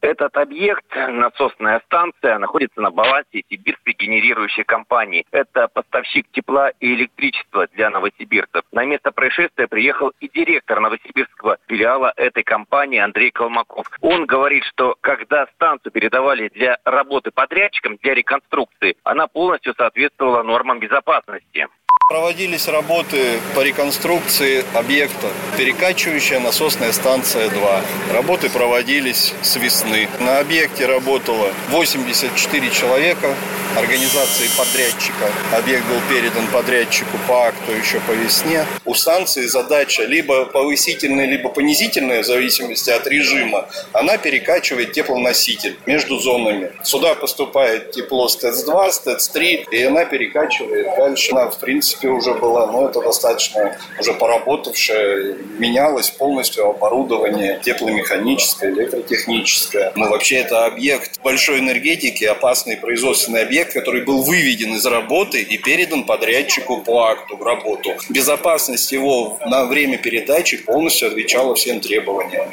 Этот 0.00 0.36
объект, 0.36 0.84
насосная 0.94 1.80
станция, 1.86 2.38
находится 2.38 2.80
на 2.80 2.90
балансе 2.90 3.42
Сибирской 3.50 3.94
генерирующей 3.94 4.64
компании. 4.64 5.26
Это 5.30 5.68
поставщик 5.68 6.26
тепла 6.32 6.70
и 6.80 6.94
электричества 6.94 7.66
для 7.72 7.90
новосибирцев. 7.90 8.62
На 8.72 8.84
место 8.84 9.10
происшествия 9.12 9.66
приехал 9.66 10.12
и 10.20 10.28
директор 10.28 10.80
новосибирского 10.80 11.58
филиала 11.66 12.12
этой 12.16 12.42
компании 12.42 12.98
Андрей 12.98 13.30
Колмаков. 13.30 13.86
Он 14.00 14.26
говорит, 14.26 14.64
что 14.64 14.96
когда 15.00 15.46
станцию 15.54 15.92
передавали 15.92 16.48
для 16.48 16.78
работы 16.84 17.30
подрядчикам, 17.30 17.96
для 18.02 18.14
реконструкции, 18.14 18.96
она 19.04 19.26
полностью 19.26 19.74
соответствовала 19.74 20.42
нормам 20.42 20.78
безопасности. 20.78 21.66
Проводились 22.08 22.68
работы 22.68 23.40
по 23.56 23.62
реконструкции 23.62 24.64
объекта 24.74 25.26
перекачивающая 25.56 26.38
насосная 26.38 26.92
станция 26.92 27.48
2. 27.48 27.80
Работы 28.12 28.50
проводились 28.50 29.32
с 29.42 29.56
весны. 29.56 30.08
На 30.20 30.38
объекте 30.38 30.86
работало 30.86 31.50
84 31.70 32.70
человека 32.70 33.34
организации 33.74 34.48
подрядчика. 34.56 35.32
Объект 35.52 35.84
был 35.86 36.00
передан 36.08 36.46
подрядчику 36.48 37.18
по 37.26 37.46
акту 37.46 37.72
еще 37.72 38.00
по 38.00 38.12
весне. 38.12 38.64
У 38.84 38.94
станции 38.94 39.46
задача 39.46 40.04
либо 40.04 40.46
повысительная, 40.46 41.26
либо 41.26 41.48
понизительная, 41.48 42.22
в 42.22 42.26
зависимости 42.26 42.90
от 42.90 43.06
режима. 43.06 43.68
Она 43.92 44.16
перекачивает 44.16 44.92
теплоноситель 44.92 45.76
между 45.86 46.18
зонами. 46.18 46.72
Сюда 46.82 47.14
поступает 47.14 47.92
тепло 47.92 48.28
с 48.28 48.36
ТЭЦ-2, 48.36 48.90
с 48.92 49.00
ТЭЦ-3, 49.00 49.66
и 49.70 49.82
она 49.82 50.04
перекачивает 50.04 50.86
дальше. 50.96 51.32
Она, 51.32 51.50
в 51.50 51.58
принципе, 51.58 51.95
принципе, 51.98 52.08
уже 52.08 52.34
была, 52.34 52.66
но 52.66 52.88
это 52.88 53.00
достаточно 53.00 53.78
уже 53.98 54.12
поработавшая, 54.14 55.36
менялось 55.58 56.10
полностью 56.10 56.68
оборудование 56.68 57.60
тепломеханическое, 57.62 58.70
электротехническое. 58.70 59.92
Но 59.96 60.08
вообще 60.08 60.36
это 60.36 60.66
объект 60.66 61.20
большой 61.22 61.60
энергетики, 61.60 62.24
опасный 62.24 62.76
производственный 62.76 63.42
объект, 63.42 63.72
который 63.72 64.04
был 64.04 64.22
выведен 64.22 64.74
из 64.74 64.86
работы 64.86 65.40
и 65.40 65.58
передан 65.58 66.04
подрядчику 66.04 66.82
по 66.82 67.06
акту 67.06 67.36
в 67.36 67.42
работу. 67.42 67.90
Безопасность 68.08 68.92
его 68.92 69.38
на 69.46 69.64
время 69.64 69.98
передачи 69.98 70.56
полностью 70.56 71.08
отвечала 71.08 71.54
всем 71.54 71.80
требованиям. 71.80 72.46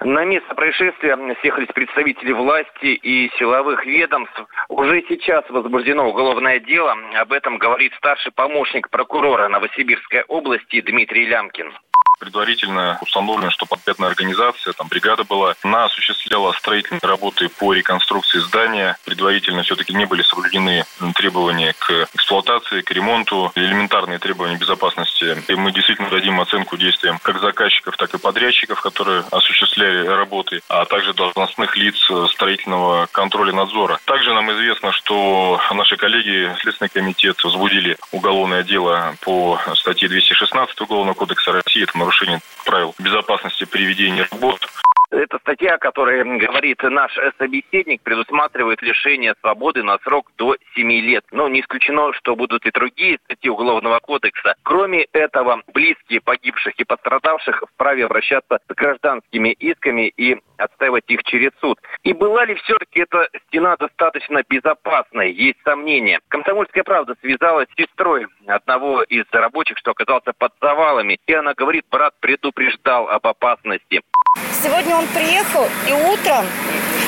На 0.00 0.24
место 0.24 0.54
происшествия 0.54 1.18
съехались 1.40 1.68
представители 1.74 2.32
власти 2.32 2.86
и 2.86 3.30
силовых 3.36 3.84
ведомств. 3.84 4.40
Уже 4.68 5.02
сейчас 5.08 5.44
возбуждено 5.50 6.08
уголовное 6.08 6.60
дело. 6.60 6.94
Об 7.16 7.32
этом 7.32 7.58
говорит 7.58 7.92
старший 7.94 8.30
помощник 8.30 8.90
прокурора 8.90 9.48
Новосибирской 9.48 10.22
области 10.28 10.80
Дмитрий 10.82 11.26
Лямкин. 11.26 11.72
Предварительно 12.18 12.98
установлено, 13.00 13.50
что 13.50 13.66
подпятная 13.66 14.08
организация, 14.08 14.72
там 14.72 14.88
бригада 14.88 15.24
была, 15.24 15.54
она 15.62 15.84
осуществляла 15.84 16.52
строительные 16.52 17.00
работы 17.02 17.48
по 17.48 17.72
реконструкции 17.72 18.38
здания. 18.40 18.96
Предварительно 19.04 19.62
все-таки 19.62 19.94
не 19.94 20.04
были 20.04 20.22
соблюдены 20.22 20.84
требования 21.14 21.74
к 21.78 22.08
эксплуатации, 22.14 22.80
к 22.80 22.90
ремонту, 22.90 23.52
элементарные 23.54 24.18
требования 24.18 24.56
безопасности. 24.56 25.42
И 25.48 25.54
мы 25.54 25.72
действительно 25.72 26.10
дадим 26.10 26.40
оценку 26.40 26.76
действиям 26.76 27.18
как 27.22 27.40
заказчиков, 27.40 27.96
так 27.96 28.12
и 28.14 28.18
подрядчиков, 28.18 28.80
которые 28.80 29.24
осуществляли 29.30 30.06
работы, 30.06 30.60
а 30.68 30.84
также 30.86 31.14
должностных 31.14 31.76
лиц 31.76 31.96
строительного 32.32 33.06
контроля 33.12 33.52
надзора. 33.52 34.00
Также 34.04 34.32
нам 34.34 34.50
известно, 34.52 34.92
что 34.92 35.60
наши 35.72 35.96
коллеги, 35.96 36.54
Следственный 36.60 36.88
комитет, 36.88 37.42
возбудили 37.44 37.96
уголовное 38.10 38.62
дело 38.62 39.14
по 39.20 39.60
статье 39.74 40.08
216 40.08 40.80
Уголовного 40.80 41.14
кодекса 41.14 41.52
России. 41.52 41.84
Это 41.84 41.96
нарушение 42.08 42.40
правил 42.64 42.94
безопасности 42.98 43.64
при 43.64 43.84
ведении 43.84 44.24
работ. 44.30 44.66
Эта 45.10 45.38
статья, 45.38 45.74
о 45.74 45.78
которой 45.78 46.22
говорит 46.38 46.82
наш 46.82 47.18
собеседник, 47.38 48.02
предусматривает 48.02 48.82
лишение 48.82 49.34
свободы 49.40 49.82
на 49.82 49.98
срок 49.98 50.30
до 50.36 50.56
7 50.74 50.90
лет. 51.00 51.24
Но 51.30 51.48
не 51.48 51.60
исключено, 51.60 52.12
что 52.12 52.36
будут 52.36 52.66
и 52.66 52.70
другие 52.70 53.18
статьи 53.24 53.50
Уголовного 53.50 54.00
кодекса. 54.00 54.54
Кроме 54.62 55.04
этого, 55.12 55.62
близкие 55.72 56.20
погибших 56.20 56.74
и 56.78 56.84
пострадавших 56.84 57.64
вправе 57.74 58.04
обращаться 58.04 58.58
с 58.68 58.74
гражданскими 58.74 59.50
исками 59.50 60.08
и 60.08 60.38
отстаивать 60.58 61.04
их 61.08 61.22
через 61.24 61.50
суд. 61.60 61.80
И 62.02 62.12
была 62.12 62.44
ли 62.44 62.54
все-таки 62.56 63.00
эта 63.00 63.28
стена 63.46 63.76
достаточно 63.76 64.42
безопасной? 64.48 65.32
Есть 65.32 65.58
сомнения. 65.64 66.20
Комсомольская 66.28 66.84
правда 66.84 67.14
связалась 67.20 67.68
с 67.72 67.80
сестрой 67.80 68.26
одного 68.46 69.02
из 69.02 69.24
рабочих, 69.32 69.78
что 69.78 69.92
оказался 69.92 70.32
под 70.36 70.52
завалами. 70.60 71.18
И 71.26 71.32
она 71.32 71.54
говорит, 71.54 71.84
брат 71.90 72.14
предупреждал 72.20 73.08
об 73.08 73.26
опасности. 73.26 74.02
Сегодня 74.62 74.96
он 74.96 75.06
приехал 75.08 75.66
и 75.88 75.92
утром 75.92 76.44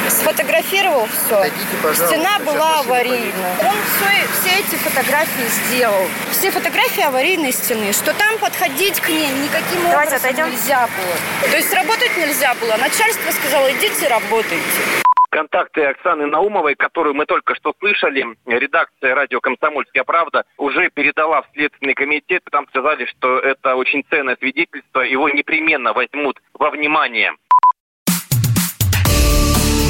сфотографировал 0.09 1.07
все. 1.07 1.51
Стена 1.95 2.39
была 2.41 2.81
аварийная. 2.81 3.57
Он 3.61 3.77
все, 3.85 4.27
все 4.41 4.61
эти 4.61 4.77
фотографии 4.77 5.47
сделал. 5.67 6.07
Все 6.31 6.51
фотографии 6.51 7.03
аварийной 7.03 7.53
стены. 7.53 7.93
Что 7.93 8.13
там 8.15 8.39
подходить 8.39 9.01
к 9.01 9.09
ней 9.09 9.29
никаким 9.29 9.83
Давайте 9.91 10.17
образом 10.17 10.31
отойдем. 10.31 10.51
нельзя 10.51 10.89
было. 10.89 11.51
То 11.51 11.57
есть 11.57 11.73
работать 11.73 12.17
нельзя 12.17 12.55
было. 12.55 12.77
Начальство 12.77 13.31
сказало, 13.41 13.71
идите 13.73 14.09
работайте 14.09 15.01
контакты 15.31 15.85
Оксаны 15.85 16.27
Наумовой, 16.27 16.75
которую 16.75 17.15
мы 17.15 17.25
только 17.25 17.55
что 17.55 17.73
слышали, 17.79 18.27
редакция 18.47 19.15
радио 19.15 19.41
«Комсомольская 19.41 20.05
правда» 20.05 20.45
уже 20.59 20.91
передала 20.91 21.43
в 21.43 21.47
Следственный 21.55 21.95
комитет. 21.95 22.43
Там 22.51 22.67
сказали, 22.69 23.07
что 23.07 23.39
это 23.39 23.77
очень 23.77 24.05
ценное 24.11 24.37
свидетельство, 24.37 25.01
его 25.01 25.29
непременно 25.29 25.93
возьмут 25.93 26.39
во 26.55 26.71
внимание. 26.71 27.33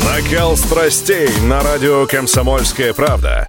Накал 0.04 0.56
страстей 0.56 1.28
на 1.48 1.62
радио 1.62 2.06
«Комсомольская 2.06 2.92
правда». 2.94 3.48